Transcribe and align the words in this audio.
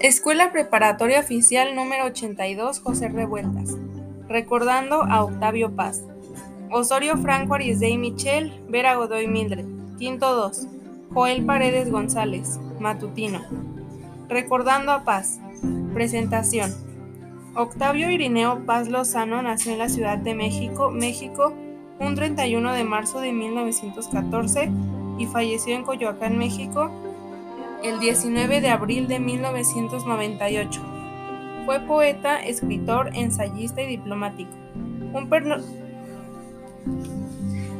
Escuela 0.00 0.50
Preparatoria 0.50 1.20
Oficial 1.20 1.76
número 1.76 2.06
82 2.06 2.80
José 2.80 3.08
Revueltas. 3.08 3.76
Recordando 4.28 5.02
a 5.02 5.22
Octavio 5.22 5.76
Paz. 5.76 6.02
Osorio 6.70 7.16
Franco 7.18 7.54
Arisdey 7.54 7.96
Michel, 7.98 8.52
Vera 8.68 8.96
Godoy 8.96 9.28
Mildred. 9.28 9.66
Quinto 9.98 10.34
2. 10.34 10.66
Joel 11.12 11.44
Paredes 11.44 11.90
González, 11.90 12.58
matutino. 12.80 13.42
Recordando 14.28 14.92
a 14.92 15.04
Paz. 15.04 15.38
Presentación. 15.94 16.74
Octavio 17.54 18.10
Irineo 18.10 18.64
Paz 18.64 18.88
Lozano 18.88 19.42
nació 19.42 19.72
en 19.72 19.78
la 19.78 19.88
Ciudad 19.88 20.18
de 20.18 20.34
México, 20.34 20.90
México, 20.90 21.52
un 22.00 22.14
31 22.14 22.72
de 22.72 22.84
marzo 22.84 23.20
de 23.20 23.32
1914 23.32 24.70
y 25.18 25.26
falleció 25.26 25.76
en 25.76 25.84
Coyoacán, 25.84 26.38
México, 26.38 26.90
el 27.82 27.98
19 28.00 28.60
de 28.60 28.68
abril 28.68 29.08
de 29.08 29.18
1998. 29.18 30.80
Fue 31.64 31.80
poeta, 31.80 32.42
escritor, 32.42 33.10
ensayista 33.14 33.82
y 33.82 33.86
diplomático. 33.86 34.50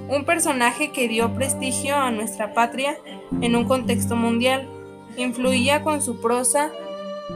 Un, 0.08 0.24
personaje 0.26 0.92
que 0.92 1.08
dio 1.08 1.32
prestigio 1.34 1.96
a 1.96 2.10
nuestra 2.10 2.52
patria 2.52 2.96
en 3.40 3.56
un 3.56 3.64
contexto 3.64 4.16
mundial. 4.16 4.68
Influía 5.16 5.82
con 5.82 6.02
su 6.02 6.20
prosa 6.20 6.70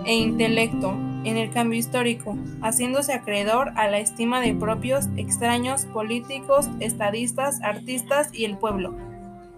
e 0.05 0.15
intelecto 0.15 0.95
en 1.25 1.37
el 1.37 1.51
cambio 1.51 1.79
histórico, 1.79 2.37
haciéndose 2.63 3.13
acreedor 3.13 3.73
a 3.77 3.89
la 3.89 3.99
estima 3.99 4.41
de 4.41 4.55
propios, 4.55 5.09
extraños, 5.17 5.87
políticos, 5.87 6.69
estadistas, 6.81 7.61
artistas 7.63 8.29
y 8.33 8.45
el 8.45 8.57
pueblo. 8.59 8.95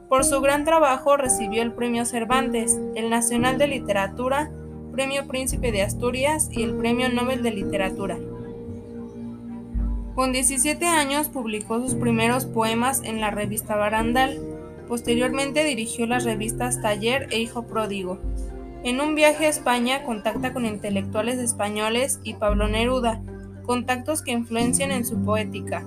Por 0.08 0.24
su 0.24 0.40
gran 0.40 0.64
trabajo 0.64 1.18
recibió 1.18 1.62
el 1.62 1.72
Premio 1.72 2.06
Cervantes, 2.06 2.80
el 2.94 3.10
Nacional 3.10 3.58
de 3.58 3.68
Literatura, 3.68 4.50
Premio 4.90 5.28
Príncipe 5.28 5.70
de 5.70 5.82
Asturias 5.82 6.48
y 6.50 6.62
el 6.62 6.74
Premio 6.74 7.10
Nobel 7.10 7.42
de 7.42 7.50
Literatura. 7.50 8.16
Con 10.14 10.32
17 10.32 10.84
años 10.86 11.28
publicó 11.28 11.78
sus 11.80 11.94
primeros 11.94 12.46
poemas 12.46 13.02
en 13.04 13.20
la 13.20 13.30
revista 13.30 13.76
Barandal. 13.76 14.40
Posteriormente 14.88 15.62
dirigió 15.62 16.06
las 16.06 16.24
revistas 16.24 16.80
Taller 16.80 17.28
e 17.30 17.38
Hijo 17.38 17.64
Pródigo. 17.64 18.18
En 18.84 19.02
un 19.02 19.14
viaje 19.14 19.44
a 19.44 19.50
España 19.50 20.04
contacta 20.04 20.54
con 20.54 20.64
intelectuales 20.64 21.38
españoles 21.38 22.18
y 22.24 22.34
Pablo 22.34 22.66
Neruda, 22.66 23.20
contactos 23.66 24.22
que 24.22 24.32
influencian 24.32 24.90
en 24.90 25.04
su 25.04 25.22
poética. 25.22 25.84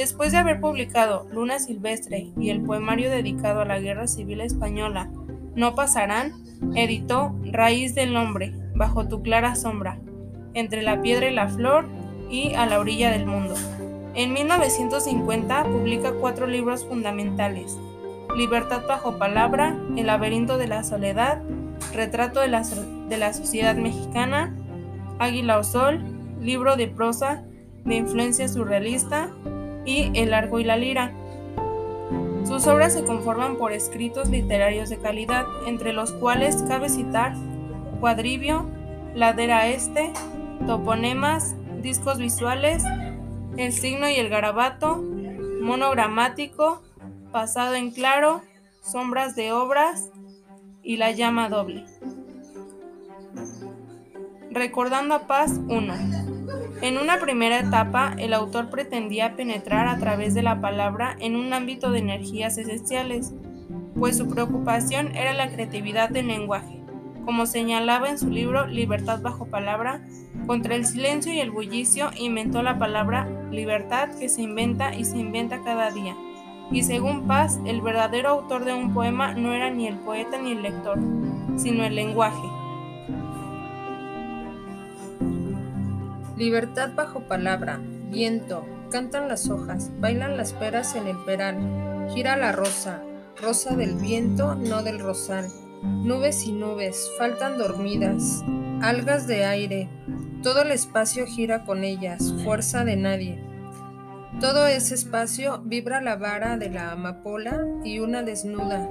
Después 0.00 0.32
de 0.32 0.38
haber 0.38 0.62
publicado 0.62 1.26
Luna 1.30 1.58
Silvestre 1.58 2.28
y 2.38 2.48
el 2.48 2.62
poemario 2.62 3.10
dedicado 3.10 3.60
a 3.60 3.66
la 3.66 3.80
Guerra 3.80 4.06
Civil 4.06 4.40
Española, 4.40 5.10
No 5.54 5.74
pasarán, 5.74 6.32
editó 6.74 7.34
Raíz 7.44 7.94
del 7.94 8.16
Hombre, 8.16 8.54
Bajo 8.74 9.08
tu 9.08 9.20
clara 9.20 9.56
sombra, 9.56 10.00
Entre 10.54 10.80
la 10.80 11.02
piedra 11.02 11.28
y 11.28 11.34
la 11.34 11.50
flor 11.50 11.86
y 12.30 12.54
A 12.54 12.64
la 12.64 12.80
orilla 12.80 13.10
del 13.10 13.26
mundo. 13.26 13.54
En 14.14 14.32
1950 14.32 15.64
publica 15.64 16.12
cuatro 16.12 16.46
libros 16.46 16.86
fundamentales, 16.86 17.76
Libertad 18.34 18.86
bajo 18.88 19.18
palabra, 19.18 19.78
El 19.98 20.06
laberinto 20.06 20.56
de 20.56 20.66
la 20.66 20.82
soledad, 20.82 21.42
Retrato 21.92 22.40
de 22.40 22.48
la, 22.48 23.34
sociedad 23.34 23.76
mexicana, 23.76 24.56
Águila 25.18 25.58
o 25.58 25.62
Sol, 25.62 26.02
libro 26.40 26.76
de 26.76 26.88
prosa 26.88 27.44
de 27.84 27.96
influencia 27.96 28.48
surrealista 28.48 29.30
y 29.84 30.10
El 30.14 30.34
arco 30.34 30.60
y 30.60 30.64
la 30.64 30.76
lira. 30.76 31.12
Sus 32.44 32.66
obras 32.66 32.94
se 32.94 33.04
conforman 33.04 33.56
por 33.56 33.72
escritos 33.72 34.28
literarios 34.28 34.88
de 34.88 34.98
calidad, 34.98 35.46
entre 35.66 35.92
los 35.92 36.12
cuales 36.12 36.62
cabe 36.66 36.88
citar 36.88 37.34
Cuadrivio, 38.00 38.66
Ladera 39.14 39.68
Este, 39.68 40.12
Toponemas, 40.66 41.54
discos 41.82 42.18
visuales, 42.18 42.82
el 43.56 43.72
signo 43.72 44.08
y 44.08 44.14
el 44.14 44.28
garabato, 44.28 45.02
monogramático, 45.60 46.82
pasado 47.30 47.74
en 47.74 47.90
claro, 47.90 48.42
sombras 48.82 49.36
de 49.36 49.52
obras 49.52 50.10
y 50.82 50.96
la 50.96 51.12
llama 51.12 51.48
doble. 51.48 51.84
Recordando 54.50 55.14
a 55.14 55.26
Paz 55.26 55.52
1. 55.68 56.19
En 56.82 56.98
una 56.98 57.18
primera 57.18 57.60
etapa, 57.60 58.14
el 58.18 58.32
autor 58.32 58.70
pretendía 58.70 59.36
penetrar 59.36 59.86
a 59.86 59.98
través 59.98 60.34
de 60.34 60.42
la 60.42 60.60
palabra 60.60 61.16
en 61.20 61.36
un 61.36 61.52
ámbito 61.52 61.90
de 61.90 61.98
energías 61.98 62.56
esenciales, 62.58 63.34
pues 63.98 64.16
su 64.16 64.28
preocupación 64.28 65.14
era 65.14 65.34
la 65.34 65.50
creatividad 65.50 66.08
del 66.08 66.28
lenguaje 66.28 66.80
como 67.24 67.46
señalaba 67.46 68.10
en 68.10 68.18
su 68.18 68.28
libro 68.28 68.66
Libertad 68.66 69.20
bajo 69.22 69.46
palabra, 69.46 70.02
contra 70.46 70.74
el 70.74 70.84
silencio 70.84 71.32
y 71.32 71.40
el 71.40 71.50
bullicio 71.50 72.10
inventó 72.18 72.62
la 72.62 72.78
palabra 72.78 73.28
libertad 73.50 74.08
que 74.18 74.28
se 74.28 74.42
inventa 74.42 74.94
y 74.96 75.04
se 75.04 75.18
inventa 75.18 75.62
cada 75.62 75.90
día. 75.90 76.16
Y 76.72 76.82
según 76.82 77.26
Paz, 77.26 77.60
el 77.66 77.80
verdadero 77.82 78.30
autor 78.30 78.64
de 78.64 78.74
un 78.74 78.92
poema 78.94 79.34
no 79.34 79.52
era 79.52 79.70
ni 79.70 79.86
el 79.86 79.96
poeta 79.98 80.38
ni 80.38 80.52
el 80.52 80.62
lector, 80.62 80.98
sino 81.56 81.84
el 81.84 81.94
lenguaje. 81.94 82.59
Libertad 86.40 86.92
bajo 86.96 87.20
palabra, 87.20 87.82
viento, 88.10 88.64
cantan 88.90 89.28
las 89.28 89.50
hojas, 89.50 89.90
bailan 90.00 90.38
las 90.38 90.54
peras 90.54 90.96
en 90.96 91.06
el 91.06 91.18
peral, 91.18 92.08
gira 92.14 92.34
la 92.38 92.50
rosa, 92.50 93.02
rosa 93.42 93.76
del 93.76 93.96
viento, 93.96 94.54
no 94.54 94.82
del 94.82 95.00
rosal. 95.00 95.48
Nubes 95.82 96.46
y 96.46 96.52
nubes, 96.52 97.10
faltan 97.18 97.58
dormidas, 97.58 98.42
algas 98.80 99.26
de 99.26 99.44
aire, 99.44 99.90
todo 100.42 100.62
el 100.62 100.70
espacio 100.70 101.26
gira 101.26 101.66
con 101.66 101.84
ellas, 101.84 102.32
fuerza 102.42 102.86
de 102.86 102.96
nadie. 102.96 103.38
Todo 104.40 104.66
ese 104.66 104.94
espacio 104.94 105.60
vibra 105.62 106.00
la 106.00 106.16
vara 106.16 106.56
de 106.56 106.70
la 106.70 106.92
amapola 106.92 107.66
y 107.84 107.98
una 107.98 108.22
desnuda. 108.22 108.88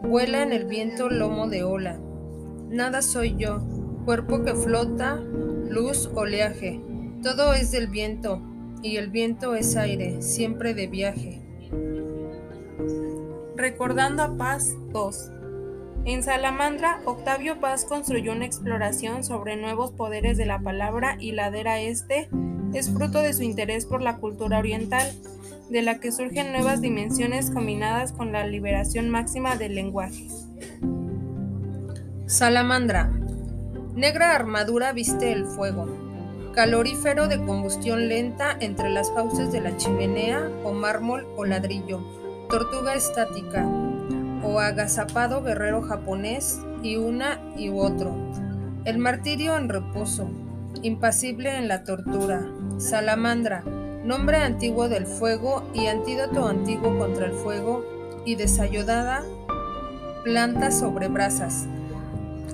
Vuela 0.00 0.42
en 0.42 0.54
el 0.54 0.64
viento 0.64 1.10
lomo 1.10 1.46
de 1.46 1.62
ola. 1.62 2.00
Nada 2.70 3.02
soy 3.02 3.36
yo, 3.36 3.60
cuerpo 4.06 4.42
que 4.44 4.54
flota, 4.54 5.20
luz, 5.70 6.10
oleaje. 6.14 6.80
Todo 7.22 7.54
es 7.54 7.70
del 7.70 7.86
viento, 7.86 8.42
y 8.82 8.96
el 8.96 9.08
viento 9.08 9.54
es 9.54 9.76
aire, 9.76 10.20
siempre 10.20 10.74
de 10.74 10.88
viaje. 10.88 11.40
Recordando 13.56 14.22
a 14.22 14.36
Paz 14.36 14.74
2. 14.92 15.30
En 16.06 16.22
Salamandra, 16.22 17.00
Octavio 17.04 17.60
Paz 17.60 17.84
construyó 17.84 18.32
una 18.32 18.46
exploración 18.46 19.22
sobre 19.22 19.56
nuevos 19.56 19.92
poderes 19.92 20.36
de 20.38 20.46
la 20.46 20.60
palabra 20.60 21.16
y 21.20 21.32
ladera 21.32 21.78
este 21.78 22.28
es 22.72 22.90
fruto 22.90 23.20
de 23.20 23.32
su 23.32 23.42
interés 23.42 23.84
por 23.84 24.00
la 24.00 24.16
cultura 24.16 24.58
oriental, 24.58 25.06
de 25.68 25.82
la 25.82 26.00
que 26.00 26.10
surgen 26.10 26.52
nuevas 26.52 26.80
dimensiones 26.80 27.50
combinadas 27.50 28.12
con 28.12 28.32
la 28.32 28.46
liberación 28.46 29.10
máxima 29.10 29.56
del 29.56 29.74
lenguaje. 29.74 30.26
Salamandra. 32.26 33.19
Negra 33.94 34.36
armadura 34.36 34.92
viste 34.92 35.32
el 35.32 35.46
fuego. 35.46 35.88
Calorífero 36.54 37.26
de 37.26 37.44
combustión 37.44 38.08
lenta 38.08 38.56
entre 38.60 38.88
las 38.88 39.12
fauces 39.12 39.50
de 39.50 39.60
la 39.60 39.76
chimenea 39.76 40.48
o 40.64 40.72
mármol 40.72 41.26
o 41.36 41.44
ladrillo. 41.44 42.00
Tortuga 42.48 42.94
estática 42.94 43.66
o 44.44 44.60
agazapado 44.60 45.42
guerrero 45.42 45.82
japonés 45.82 46.60
y 46.84 46.96
una 46.96 47.40
y 47.56 47.68
otro. 47.68 48.14
El 48.84 48.98
martirio 48.98 49.56
en 49.56 49.68
reposo, 49.68 50.30
impasible 50.82 51.56
en 51.56 51.66
la 51.66 51.82
tortura. 51.82 52.46
Salamandra, 52.78 53.64
nombre 54.04 54.38
antiguo 54.38 54.88
del 54.88 55.06
fuego 55.06 55.68
y 55.74 55.88
antídoto 55.88 56.46
antiguo 56.46 56.96
contra 56.96 57.26
el 57.26 57.32
fuego 57.32 57.84
y 58.24 58.36
desayodada 58.36 59.24
planta 60.22 60.70
sobre 60.70 61.08
brasas. 61.08 61.66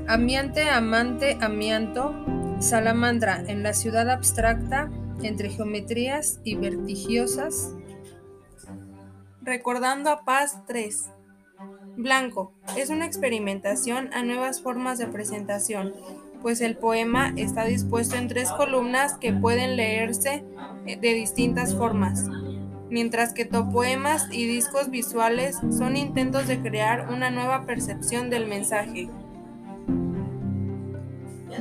Amiante, 0.08 0.69
amante, 0.70 1.37
amianto, 1.41 2.14
salamandra 2.61 3.43
en 3.49 3.64
la 3.64 3.75
ciudad 3.75 4.08
abstracta 4.08 4.88
entre 5.25 5.50
geometrías 5.50 6.38
y 6.44 6.55
vertigiosas. 6.55 7.73
Recordando 9.43 10.11
a 10.11 10.25
Paz 10.25 10.64
3. 10.69 11.11
Blanco 11.97 12.53
es 12.76 12.91
una 12.91 13.05
experimentación 13.05 14.11
a 14.14 14.23
nuevas 14.23 14.62
formas 14.62 14.99
de 14.99 15.08
presentación, 15.08 15.93
pues 16.41 16.61
el 16.61 16.76
poema 16.76 17.32
está 17.37 17.64
dispuesto 17.64 18.14
en 18.14 18.29
tres 18.29 18.53
columnas 18.53 19.14
que 19.14 19.32
pueden 19.32 19.75
leerse 19.75 20.44
eh, 20.87 20.97
de 21.00 21.14
distintas 21.14 21.75
formas, 21.75 22.29
mientras 22.91 23.32
que 23.32 23.44
topoemas 23.44 24.29
y 24.31 24.47
discos 24.47 24.88
visuales 24.88 25.58
son 25.76 25.97
intentos 25.97 26.47
de 26.47 26.61
crear 26.61 27.08
una 27.12 27.31
nueva 27.31 27.67
percepción 27.67 28.31
del 28.31 28.47
mensaje. 28.47 29.08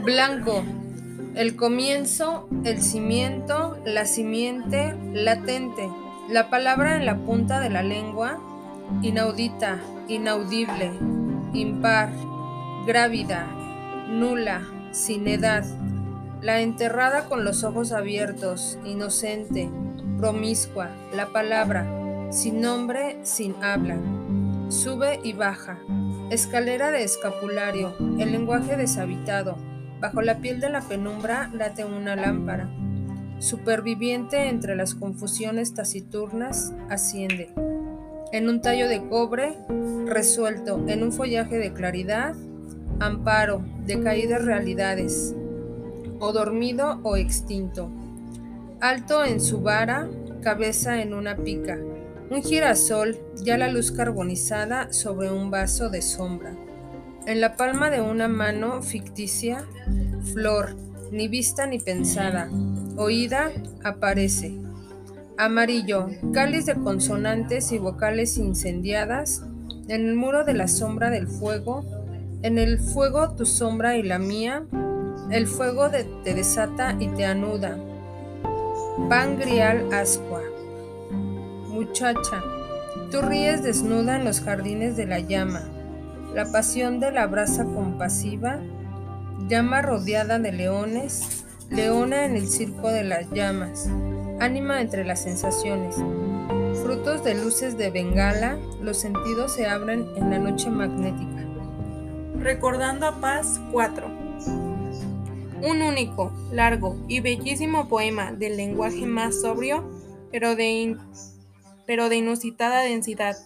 Blanco, 0.03 0.63
el 1.36 1.56
comienzo, 1.56 2.47
el 2.63 2.81
cimiento, 2.81 3.77
la 3.86 4.06
simiente, 4.06 4.95
latente, 5.13 5.89
la 6.30 6.50
palabra 6.50 6.97
en 6.97 7.06
la 7.06 7.18
punta 7.18 7.59
de 7.59 7.69
la 7.69 7.81
lengua, 7.81 8.39
inaudita, 9.01 9.80
inaudible, 10.07 10.92
impar, 11.53 12.09
grávida, 12.86 13.47
nula, 14.09 14.62
sin 14.92 15.27
edad, 15.27 15.65
la 16.42 16.62
enterrada 16.62 17.25
con 17.25 17.44
los 17.45 17.63
ojos 17.63 17.92
abiertos, 17.92 18.77
inocente, 18.83 19.69
promiscua, 20.18 20.89
la 21.13 21.27
palabra, 21.27 21.88
sin 22.31 22.62
nombre, 22.62 23.18
sin 23.24 23.56
habla. 23.63 23.97
Sube 24.69 25.19
y 25.24 25.33
baja. 25.33 25.80
Escalera 26.30 26.92
de 26.92 27.03
escapulario, 27.03 27.94
el 28.19 28.31
lenguaje 28.31 28.75
deshabitado. 28.77 29.57
Bajo 30.00 30.21
la 30.21 30.39
piel 30.39 30.59
de 30.59 30.69
la 30.69 30.81
penumbra 30.81 31.50
late 31.53 31.86
una 31.86 32.15
lámpara. 32.15 32.69
Superviviente 33.39 34.50
entre 34.50 34.75
las 34.75 34.95
confusiones 34.95 35.74
taciturnas, 35.74 36.74
asciende. 36.89 37.53
En 38.31 38.50
un 38.50 38.62
tallo 38.62 38.88
de 38.88 39.07
cobre, 39.07 39.57
resuelto 40.06 40.83
en 40.88 41.03
un 41.03 41.12
follaje 41.12 41.57
de 41.57 41.74
claridad, 41.74 42.36
amparo 43.00 43.63
de 43.86 44.01
caídas 44.01 44.44
realidades, 44.44 45.36
o 46.19 46.31
dormido 46.33 47.00
o 47.03 47.18
extinto. 47.18 47.89
Alto 48.81 49.24
en 49.24 49.39
su 49.39 49.62
vara, 49.62 50.09
cabeza 50.42 51.01
en 51.01 51.13
una 51.13 51.38
pica. 51.38 51.77
Un 52.30 52.44
girasol, 52.44 53.18
ya 53.44 53.57
la 53.57 53.69
luz 53.69 53.92
carbonizada 53.92 54.92
sobre 54.92 55.31
un 55.31 55.51
vaso 55.51 55.89
de 55.89 56.01
sombra. 56.01 56.56
En 57.27 57.42
la 57.42 57.56
palma 57.56 57.89
de 57.89 58.01
una 58.01 58.27
mano 58.27 58.83
ficticia, 58.83 59.66
flor, 60.33 60.75
ni 61.12 61.27
vista 61.27 61.66
ni 61.66 61.80
pensada, 61.80 62.51
oída, 62.98 63.51
aparece. 63.83 64.56
Amarillo, 65.36 66.07
cáliz 66.33 66.68
de 66.68 66.75
consonantes 66.75 67.72
y 67.72 67.80
vocales 67.80 68.38
incendiadas, 68.38 69.42
en 69.88 70.07
el 70.07 70.16
muro 70.16 70.44
de 70.44 70.54
la 70.54 70.68
sombra 70.68 71.10
del 71.10 71.27
fuego, 71.27 71.83
en 72.44 72.60
el 72.60 72.77
fuego 72.77 73.33
tu 73.36 73.48
sombra 73.48 73.98
y 73.98 74.04
la 74.04 74.19
mía, 74.19 74.63
el 75.31 75.48
fuego 75.48 75.89
te 75.89 76.33
desata 76.36 76.95
y 77.00 77.07
te 77.07 77.25
anuda. 77.25 77.75
Pan 79.10 79.39
grial 79.39 79.92
ascua. 79.92 80.44
Muchacha, 81.69 82.44
tú 83.10 83.24
ríes 83.24 83.63
desnuda 83.63 84.18
en 84.18 84.25
los 84.25 84.42
jardines 84.42 84.95
de 84.95 85.07
la 85.07 85.19
llama, 85.19 85.63
la 86.35 86.51
pasión 86.51 86.99
de 86.99 87.13
la 87.13 87.27
brasa 87.27 87.63
compasiva, 87.63 88.59
llama 89.47 89.81
rodeada 89.81 90.37
de 90.37 90.51
leones, 90.51 91.45
leona 91.69 92.25
en 92.25 92.35
el 92.35 92.49
circo 92.49 92.89
de 92.89 93.05
las 93.05 93.31
llamas, 93.31 93.89
ánima 94.41 94.81
entre 94.81 95.05
las 95.05 95.21
sensaciones. 95.21 95.95
Frutos 96.83 97.23
de 97.23 97.35
luces 97.35 97.77
de 97.77 97.89
bengala, 97.89 98.59
los 98.81 98.97
sentidos 98.97 99.53
se 99.53 99.65
abren 99.65 100.09
en 100.17 100.29
la 100.29 100.37
noche 100.37 100.69
magnética. 100.69 101.45
Recordando 102.37 103.07
a 103.07 103.21
Paz 103.21 103.61
4. 103.71 104.05
Un 105.61 105.81
único, 105.81 106.33
largo 106.51 106.97
y 107.07 107.21
bellísimo 107.21 107.87
poema 107.87 108.33
del 108.33 108.57
lenguaje 108.57 109.05
más 109.05 109.39
sobrio, 109.39 109.89
pero 110.33 110.57
de, 110.57 110.97
pero 111.87 112.09
de 112.09 112.17
inusitada 112.17 112.81
densidad, 112.81 113.37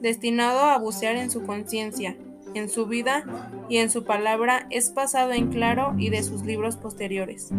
destinado 0.00 0.60
a 0.60 0.78
bucear 0.78 1.16
en 1.16 1.30
su 1.30 1.42
conciencia, 1.42 2.16
en 2.54 2.68
su 2.68 2.86
vida 2.86 3.24
y 3.68 3.78
en 3.78 3.90
su 3.90 4.04
palabra, 4.04 4.66
es 4.70 4.90
pasado 4.90 5.32
en 5.32 5.48
claro 5.48 5.94
y 5.98 6.10
de 6.10 6.22
sus 6.22 6.42
libros 6.44 6.76
posteriores. 6.76 7.50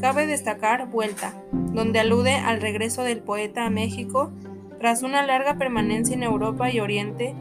Cabe 0.00 0.26
destacar 0.26 0.88
Vuelta, 0.88 1.34
donde 1.52 2.00
alude 2.00 2.34
al 2.34 2.60
regreso 2.60 3.02
del 3.02 3.20
poeta 3.20 3.66
a 3.66 3.70
México 3.70 4.32
tras 4.78 5.02
una 5.02 5.26
larga 5.26 5.58
permanencia 5.58 6.14
en 6.14 6.22
Europa 6.22 6.70
y 6.70 6.80
Oriente, 6.80 7.34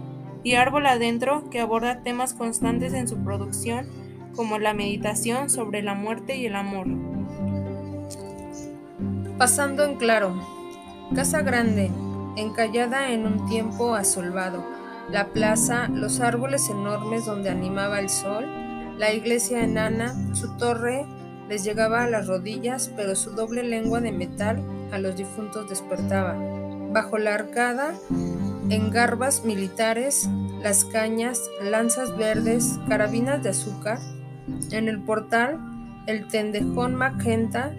y 0.44 0.56
Árbol 0.56 0.86
Adentro, 0.86 1.50
que 1.50 1.62
aborda 1.62 2.04
temas 2.04 2.34
constantes 2.34 2.94
en 2.94 3.08
su 3.08 3.18
producción, 3.24 3.88
como 4.36 4.60
la 4.60 4.74
meditación 4.74 5.50
sobre 5.50 5.82
la 5.82 5.96
muerte 5.96 6.36
y 6.36 6.46
el 6.46 6.56
amor. 6.56 6.88
Pasando 9.38 9.86
en 9.86 9.96
claro, 9.96 10.34
casa 11.16 11.42
grande, 11.42 11.90
encallada 12.36 13.12
en 13.12 13.26
un 13.26 13.46
tiempo 13.48 13.96
asolvado, 13.96 14.64
la 15.12 15.28
plaza, 15.34 15.88
los 15.88 16.20
árboles 16.20 16.70
enormes 16.70 17.26
donde 17.26 17.50
animaba 17.50 18.00
el 18.00 18.10
sol, 18.10 18.46
la 18.98 19.14
iglesia 19.14 19.64
enana, 19.64 20.14
su 20.36 20.56
torre 20.58 21.06
les 21.48 21.64
llegaba 21.64 22.04
a 22.04 22.10
las 22.10 22.28
rodillas, 22.28 22.92
pero 22.96 23.16
su 23.16 23.32
doble 23.32 23.64
lengua 23.64 24.02
de 24.02 24.12
metal 24.12 24.62
a 24.92 25.00
los 25.00 25.16
difuntos 25.16 25.68
despertaba. 25.68 26.36
Bajo 26.92 27.18
la 27.18 27.34
arcada, 27.34 27.94
en 28.70 28.92
garbas 28.92 29.46
militares, 29.46 30.30
las 30.62 30.86
cañas, 30.86 31.42
lanzas 31.64 32.16
verdes, 32.18 32.80
carabinas 32.88 33.42
de 33.42 33.50
azúcar. 33.50 34.00
En 34.72 34.88
el 34.88 35.02
portal, 35.02 35.60
el 36.06 36.28
tendejón 36.28 36.96
magenta, 36.96 37.74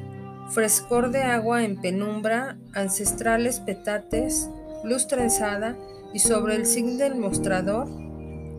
frescor 0.49 1.11
de 1.11 1.23
agua 1.23 1.63
en 1.65 1.81
penumbra, 1.81 2.57
ancestrales 2.73 3.61
petates, 3.61 4.51
luz 4.85 5.07
trenzada 5.07 5.77
y 6.13 6.19
sobre 6.19 6.57
el 6.57 6.67
zinc 6.67 6.99
del 6.99 7.17
mostrador, 7.17 7.89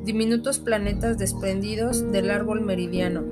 diminutos 0.03 0.59
planetas 0.59 1.18
desprendidos 1.18 2.12
del 2.12 2.31
árbol 2.31 2.62
meridiano. 2.62 3.24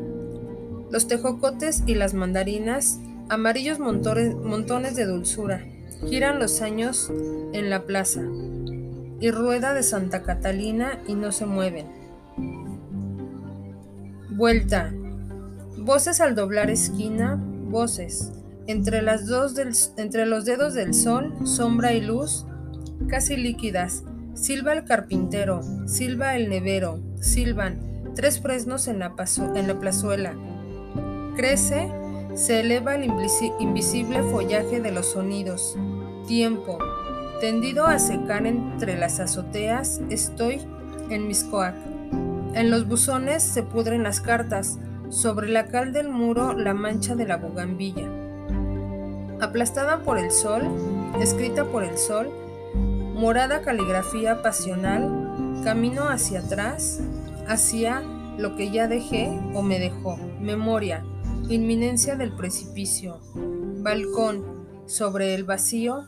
Los 0.91 1.07
tejocotes 1.07 1.83
y 1.85 1.95
las 1.95 2.13
mandarinas, 2.13 2.99
amarillos 3.29 3.79
montones 3.79 4.95
de 4.95 5.05
dulzura, 5.05 5.65
giran 6.07 6.39
los 6.39 6.61
años 6.61 7.11
en 7.53 7.69
la 7.69 7.85
plaza 7.85 8.23
y 9.19 9.31
rueda 9.31 9.73
de 9.73 9.83
Santa 9.83 10.23
Catalina 10.23 10.99
y 11.07 11.15
no 11.15 11.31
se 11.31 11.45
mueven. 11.45 11.87
Vuelta. 14.31 14.93
Voces 15.77 16.21
al 16.21 16.35
doblar 16.35 16.69
esquina, 16.69 17.37
voces. 17.69 18.31
Entre, 18.67 19.01
las 19.01 19.25
dos 19.25 19.55
entre 19.97 20.25
los 20.25 20.45
dedos 20.45 20.73
del 20.73 20.93
sol, 20.93 21.33
sombra 21.43 21.93
y 21.93 22.01
luz, 22.01 22.45
casi 23.09 23.35
líquidas. 23.35 24.03
Silba 24.33 24.73
el 24.73 24.85
carpintero, 24.85 25.61
silba 25.85 26.35
el 26.35 26.49
nevero, 26.49 27.01
silban 27.19 28.13
tres 28.15 28.39
fresnos 28.39 28.87
en 28.87 28.99
la, 28.99 29.13
en 29.55 29.67
la 29.67 29.79
plazuela. 29.79 30.33
Crece, 31.35 31.91
se 32.35 32.61
eleva 32.61 32.95
el 32.95 33.11
invisible 33.59 34.23
follaje 34.23 34.79
de 34.79 34.91
los 34.91 35.07
sonidos. 35.07 35.75
Tiempo, 36.27 36.77
Tendido 37.39 37.85
a 37.85 37.99
secar 37.99 38.45
entre 38.45 38.97
las 38.97 39.21
azoteas, 39.21 40.01
estoy 40.09 40.59
en 41.09 41.25
Miscoac. 41.25 41.73
En 42.53 42.69
los 42.69 42.85
buzones 42.85 43.43
se 43.43 43.63
pudren 43.63 44.03
las 44.03 44.19
cartas, 44.19 44.77
sobre 45.07 45.47
la 45.47 45.67
cal 45.67 45.93
del 45.93 46.09
muro 46.09 46.51
la 46.51 46.73
mancha 46.73 47.15
de 47.15 47.25
la 47.25 47.37
bugambilla. 47.37 48.09
Aplastada 49.39 50.03
por 50.03 50.17
el 50.17 50.31
sol, 50.31 50.63
escrita 51.21 51.63
por 51.63 51.85
el 51.85 51.97
sol, 51.97 52.29
morada 53.19 53.61
caligrafía 53.61 54.41
pasional, 54.41 55.61
camino 55.65 56.07
hacia 56.07 56.39
atrás, 56.39 57.01
hacia 57.49 58.01
lo 58.37 58.55
que 58.55 58.71
ya 58.71 58.87
dejé 58.87 59.37
o 59.53 59.61
me 59.61 59.77
dejó, 59.77 60.15
memoria, 60.39 61.03
inminencia 61.49 62.15
del 62.15 62.31
precipicio, 62.31 63.19
balcón, 63.83 64.59
sobre 64.85 65.35
el 65.35 65.43
vacío, 65.43 66.07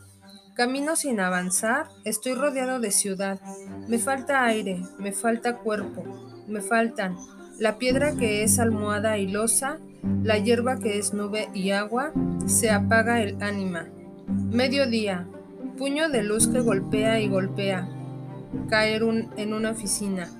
Camino 0.54 0.96
sin 0.96 1.18
avanzar, 1.18 1.86
estoy 2.04 2.34
rodeado 2.34 2.78
de 2.78 2.90
ciudad. 2.90 3.40
Me 3.88 3.98
falta 3.98 4.44
aire, 4.44 4.82
me 4.98 5.12
falta 5.12 5.56
cuerpo, 5.56 6.04
me 6.46 6.60
faltan 6.60 7.16
la 7.58 7.78
piedra 7.78 8.14
que 8.16 8.42
es 8.42 8.58
almohada 8.58 9.16
y 9.16 9.28
losa, 9.28 9.78
la 10.22 10.36
hierba 10.36 10.78
que 10.78 10.98
es 10.98 11.14
nube 11.14 11.48
y 11.54 11.70
agua, 11.70 12.12
se 12.44 12.70
apaga 12.70 13.22
el 13.22 13.42
ánima. 13.42 13.88
Mediodía, 14.28 15.26
puño 15.82 16.08
de 16.08 16.22
luz 16.22 16.46
que 16.46 16.60
golpea 16.60 17.18
y 17.18 17.26
golpea, 17.26 17.88
caer 18.68 19.02
en 19.36 19.52
una 19.52 19.72
oficina, 19.72 20.30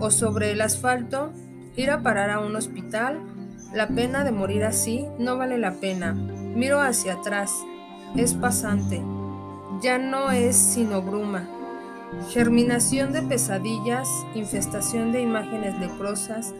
o 0.00 0.10
sobre 0.10 0.50
el 0.50 0.60
asfalto, 0.60 1.32
ir 1.76 1.92
a 1.92 2.02
parar 2.02 2.30
a 2.30 2.40
un 2.40 2.56
hospital, 2.56 3.20
la 3.72 3.86
pena 3.86 4.24
de 4.24 4.32
morir 4.32 4.64
así 4.64 5.06
no 5.20 5.38
vale 5.38 5.56
la 5.56 5.74
pena. 5.74 6.14
Miro 6.14 6.80
hacia 6.80 7.12
atrás, 7.12 7.54
es 8.16 8.34
pasante 8.34 9.00
ya 9.80 9.98
no 9.98 10.32
es 10.32 10.56
sino 10.56 11.00
bruma, 11.00 11.48
germinación 12.30 13.12
de 13.12 13.22
pesadillas, 13.22 14.08
infestación 14.34 15.12
de 15.12 15.22
imágenes 15.22 15.78
leprosas, 15.78 16.54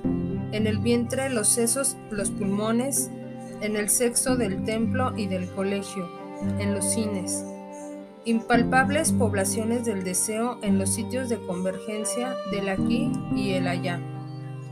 en 0.52 0.69
el 0.69 0.79
vientre 0.79 1.29
los 1.29 1.49
sesos, 1.49 1.97
los 2.12 2.31
pulmones, 2.31 3.11
en 3.62 3.75
el 3.75 3.88
sexo 3.88 4.37
del 4.37 4.64
templo 4.64 5.12
y 5.17 5.26
del 5.26 5.49
colegio, 5.50 6.09
en 6.61 6.73
los 6.73 6.85
cines. 6.85 7.45
Impalpables 8.25 9.11
poblaciones 9.11 9.85
del 9.85 10.05
deseo 10.05 10.59
en 10.62 10.79
los 10.79 10.91
sitios 10.91 11.29
de 11.29 11.45
convergencia 11.45 12.37
del 12.52 12.69
aquí 12.69 13.11
y 13.35 13.55
el 13.55 13.67
allá, 13.67 14.00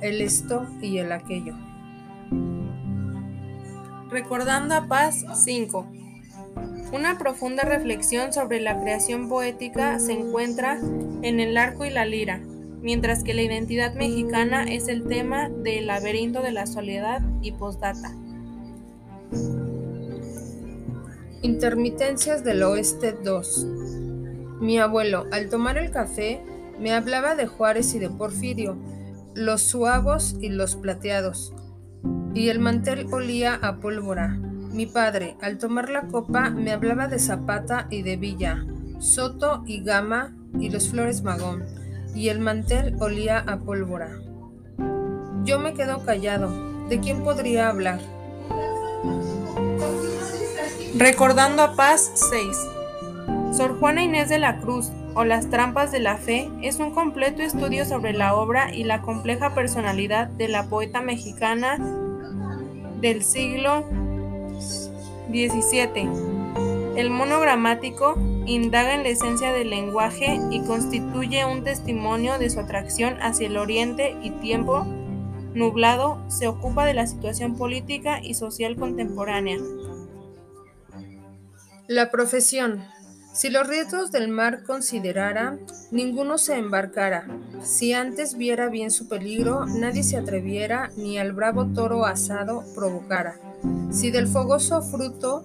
el 0.00 0.20
esto 0.20 0.68
y 0.80 0.98
el 0.98 1.10
aquello. 1.10 1.54
Recordando 4.08 4.76
a 4.76 4.86
Paz 4.86 5.24
5. 5.44 5.84
Una 6.92 7.18
profunda 7.18 7.64
reflexión 7.64 8.32
sobre 8.32 8.60
la 8.60 8.80
creación 8.80 9.28
poética 9.28 9.98
se 9.98 10.12
encuentra 10.12 10.78
en 11.22 11.40
el 11.40 11.56
arco 11.56 11.84
y 11.84 11.90
la 11.90 12.04
lira, 12.04 12.40
mientras 12.80 13.24
que 13.24 13.34
la 13.34 13.42
identidad 13.42 13.94
mexicana 13.94 14.62
es 14.62 14.86
el 14.86 15.08
tema 15.08 15.48
del 15.48 15.88
laberinto 15.88 16.40
de 16.40 16.52
la 16.52 16.66
soledad 16.66 17.20
y 17.42 17.50
postdata. 17.50 18.14
Intermitencias 21.42 22.44
del 22.44 22.62
Oeste 22.62 23.12
2. 23.12 23.66
Mi 24.60 24.78
abuelo, 24.78 25.24
al 25.32 25.48
tomar 25.48 25.78
el 25.78 25.90
café, 25.90 26.44
me 26.78 26.92
hablaba 26.92 27.34
de 27.34 27.46
Juárez 27.46 27.94
y 27.94 27.98
de 27.98 28.10
Porfirio, 28.10 28.76
los 29.34 29.62
suavos 29.62 30.36
y 30.42 30.50
los 30.50 30.76
plateados, 30.76 31.54
y 32.34 32.50
el 32.50 32.58
mantel 32.58 33.06
olía 33.10 33.54
a 33.54 33.80
pólvora. 33.80 34.38
Mi 34.72 34.84
padre, 34.84 35.38
al 35.40 35.56
tomar 35.56 35.88
la 35.88 36.08
copa, 36.08 36.50
me 36.50 36.72
hablaba 36.72 37.08
de 37.08 37.18
Zapata 37.18 37.86
y 37.88 38.02
de 38.02 38.18
Villa, 38.18 38.66
Soto 38.98 39.62
y 39.64 39.82
Gama 39.82 40.36
y 40.58 40.68
los 40.68 40.90
Flores 40.90 41.22
Magón, 41.22 41.64
y 42.14 42.28
el 42.28 42.38
mantel 42.40 42.96
olía 43.00 43.38
a 43.38 43.60
pólvora. 43.60 44.10
Yo 45.44 45.58
me 45.58 45.72
quedo 45.72 46.04
callado. 46.04 46.68
¿De 46.90 47.00
quién 47.00 47.22
podría 47.22 47.70
hablar? 47.70 48.00
Recordando 50.96 51.62
a 51.62 51.76
Paz 51.76 52.10
6. 52.14 53.56
Sor 53.56 53.78
Juana 53.78 54.02
Inés 54.02 54.28
de 54.28 54.40
la 54.40 54.58
Cruz, 54.58 54.90
o 55.14 55.24
Las 55.24 55.48
Trampas 55.48 55.92
de 55.92 56.00
la 56.00 56.16
Fe, 56.16 56.50
es 56.62 56.80
un 56.80 56.90
completo 56.92 57.42
estudio 57.42 57.84
sobre 57.84 58.12
la 58.12 58.34
obra 58.34 58.74
y 58.74 58.82
la 58.82 59.00
compleja 59.02 59.54
personalidad 59.54 60.26
de 60.26 60.48
la 60.48 60.68
poeta 60.68 61.00
mexicana 61.00 61.78
del 63.00 63.22
siglo 63.22 63.84
XVII. 65.30 66.08
El 66.96 67.10
monogramático 67.10 68.14
indaga 68.46 68.94
en 68.94 69.04
la 69.04 69.10
esencia 69.10 69.52
del 69.52 69.70
lenguaje 69.70 70.40
y 70.50 70.60
constituye 70.62 71.44
un 71.44 71.62
testimonio 71.62 72.38
de 72.38 72.50
su 72.50 72.58
atracción 72.58 73.14
hacia 73.22 73.46
el 73.46 73.56
oriente 73.56 74.16
y 74.22 74.30
tiempo 74.30 74.84
nublado 75.54 76.20
se 76.28 76.48
ocupa 76.48 76.84
de 76.84 76.94
la 76.94 77.06
situación 77.06 77.56
política 77.56 78.20
y 78.22 78.34
social 78.34 78.76
contemporánea. 78.76 79.58
La 81.90 82.08
profesión. 82.08 82.84
Si 83.32 83.50
los 83.50 83.66
riesgos 83.66 84.12
del 84.12 84.28
mar 84.28 84.62
considerara, 84.62 85.58
ninguno 85.90 86.38
se 86.38 86.54
embarcara. 86.54 87.26
Si 87.64 87.92
antes 87.92 88.36
viera 88.36 88.68
bien 88.68 88.92
su 88.92 89.08
peligro, 89.08 89.66
nadie 89.66 90.04
se 90.04 90.16
atreviera, 90.16 90.90
ni 90.96 91.18
al 91.18 91.32
bravo 91.32 91.66
toro 91.74 92.06
asado 92.06 92.62
provocara. 92.76 93.40
Si 93.90 94.12
del 94.12 94.28
fogoso 94.28 94.82
fruto 94.82 95.42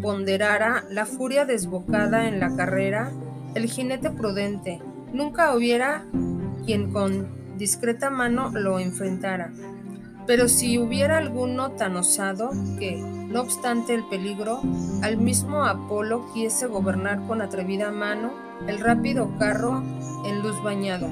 ponderara 0.00 0.84
la 0.90 1.06
furia 1.06 1.44
desbocada 1.44 2.28
en 2.28 2.38
la 2.38 2.54
carrera, 2.54 3.10
el 3.56 3.68
jinete 3.68 4.10
prudente, 4.10 4.80
nunca 5.12 5.56
hubiera 5.56 6.04
quien 6.66 6.92
con 6.92 7.58
discreta 7.58 8.10
mano 8.10 8.50
lo 8.50 8.78
enfrentara. 8.78 9.52
Pero 10.24 10.46
si 10.46 10.78
hubiera 10.78 11.18
alguno 11.18 11.72
tan 11.72 11.96
osado 11.96 12.50
que, 12.78 13.19
no 13.30 13.42
obstante 13.42 13.94
el 13.94 14.04
peligro, 14.04 14.60
al 15.02 15.16
mismo 15.16 15.64
Apolo 15.64 16.26
quiese 16.34 16.66
gobernar 16.66 17.26
con 17.28 17.40
atrevida 17.40 17.92
mano 17.92 18.32
el 18.66 18.80
rápido 18.80 19.30
carro 19.38 19.82
en 20.24 20.42
luz 20.42 20.60
bañado, 20.62 21.08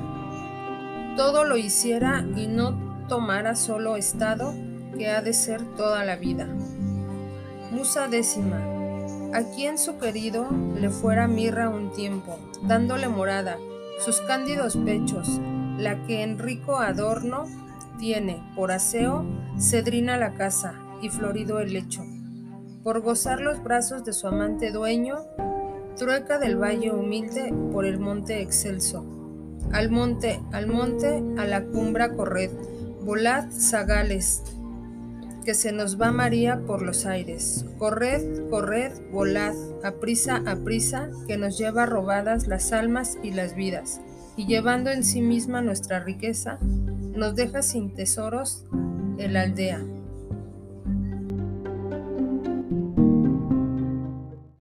todo 1.16 1.44
lo 1.44 1.56
hiciera 1.56 2.26
y 2.36 2.48
no 2.48 3.06
tomara 3.08 3.54
solo 3.54 3.96
estado 3.96 4.52
que 4.96 5.08
ha 5.08 5.22
de 5.22 5.32
ser 5.32 5.62
toda 5.76 6.04
la 6.04 6.16
vida. 6.16 6.48
Musa 7.70 8.08
décima, 8.08 8.58
a 9.32 9.42
quien 9.54 9.78
su 9.78 9.98
querido 9.98 10.48
le 10.74 10.90
fuera 10.90 11.28
mirra 11.28 11.68
un 11.68 11.92
tiempo, 11.92 12.36
dándole 12.62 13.08
morada, 13.08 13.58
sus 14.04 14.20
cándidos 14.22 14.76
pechos, 14.76 15.40
la 15.78 16.02
que 16.06 16.22
en 16.24 16.38
rico 16.38 16.78
adorno 16.78 17.44
tiene, 17.98 18.42
por 18.56 18.72
aseo, 18.72 19.24
cedrina 19.58 20.16
la 20.16 20.34
casa 20.34 20.74
y 21.02 21.08
florido 21.10 21.60
el 21.60 21.72
lecho. 21.72 22.04
Por 22.82 23.00
gozar 23.00 23.40
los 23.40 23.62
brazos 23.62 24.04
de 24.04 24.12
su 24.12 24.26
amante 24.26 24.70
dueño, 24.70 25.16
trueca 25.96 26.38
del 26.38 26.56
valle 26.56 26.92
humilde 26.92 27.52
por 27.72 27.84
el 27.84 27.98
monte 27.98 28.40
excelso. 28.40 29.04
Al 29.72 29.90
monte, 29.90 30.40
al 30.52 30.66
monte, 30.66 31.22
a 31.36 31.44
la 31.44 31.64
cumbra 31.64 32.14
corred, 32.14 32.50
volad 33.04 33.50
zagales, 33.50 34.42
que 35.44 35.54
se 35.54 35.72
nos 35.72 36.00
va 36.00 36.12
María 36.12 36.60
por 36.66 36.82
los 36.82 37.06
aires. 37.06 37.64
Corred, 37.78 38.48
corred, 38.50 38.92
volad, 39.10 39.54
aprisa, 39.82 40.42
aprisa, 40.46 41.10
que 41.26 41.36
nos 41.36 41.58
lleva 41.58 41.86
robadas 41.86 42.46
las 42.46 42.72
almas 42.72 43.18
y 43.22 43.32
las 43.32 43.54
vidas, 43.54 44.00
y 44.36 44.46
llevando 44.46 44.90
en 44.90 45.02
sí 45.02 45.20
misma 45.20 45.62
nuestra 45.62 46.00
riqueza, 46.00 46.58
nos 46.60 47.34
deja 47.34 47.62
sin 47.62 47.94
tesoros 47.94 48.64
el 49.18 49.36
aldea. 49.36 49.82